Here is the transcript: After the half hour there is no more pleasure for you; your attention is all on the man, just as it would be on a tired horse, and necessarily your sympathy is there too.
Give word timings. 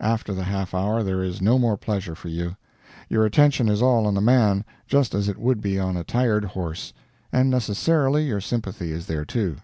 After 0.00 0.34
the 0.34 0.42
half 0.42 0.74
hour 0.74 1.04
there 1.04 1.22
is 1.22 1.40
no 1.40 1.60
more 1.60 1.76
pleasure 1.76 2.16
for 2.16 2.26
you; 2.26 2.56
your 3.08 3.24
attention 3.24 3.68
is 3.68 3.80
all 3.80 4.04
on 4.08 4.14
the 4.14 4.20
man, 4.20 4.64
just 4.88 5.14
as 5.14 5.28
it 5.28 5.38
would 5.38 5.60
be 5.60 5.78
on 5.78 5.96
a 5.96 6.02
tired 6.02 6.44
horse, 6.44 6.92
and 7.30 7.50
necessarily 7.50 8.24
your 8.26 8.40
sympathy 8.40 8.90
is 8.90 9.06
there 9.06 9.24
too. 9.24 9.58